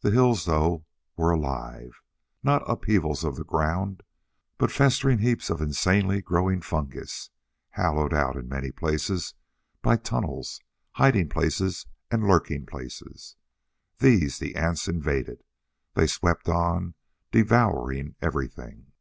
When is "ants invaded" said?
14.56-15.44